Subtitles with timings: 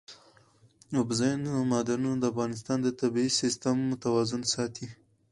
[0.97, 1.41] اوبزین
[1.71, 4.87] معدنونه د افغانستان د طبعي سیسټم توازن ساتي.